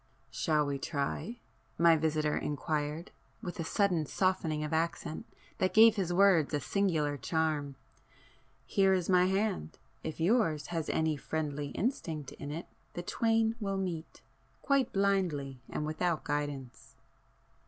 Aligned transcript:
"Shall 0.31 0.65
we 0.65 0.79
try?" 0.79 1.41
my 1.77 1.95
visitor 1.95 2.35
enquired, 2.35 3.11
with 3.43 3.59
a 3.59 3.63
sudden 3.63 4.07
softening 4.07 4.63
of 4.63 4.73
accent 4.73 5.27
that 5.59 5.75
gave 5.75 5.95
his 5.95 6.11
words 6.11 6.55
a 6.55 6.59
singular 6.59 7.17
charm; 7.17 7.75
"Here 8.65 8.93
is 8.93 9.11
my 9.11 9.25
hand,—if 9.27 10.19
yours 10.19 10.65
has 10.73 10.89
any 10.89 11.17
friendly 11.17 11.67
instinct 11.67 12.31
in 12.31 12.49
it 12.49 12.65
the 12.93 13.03
twain 13.03 13.53
will 13.59 13.77
meet,—quite 13.77 14.91
blindly 14.91 15.59
and 15.69 15.85
without 15.85 16.23
guidance!" 16.23 16.95